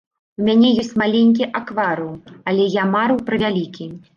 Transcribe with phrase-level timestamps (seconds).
[0.43, 2.17] У мяне ёсць маленькі акварыум,
[2.53, 3.93] але я марыў пра вялікі.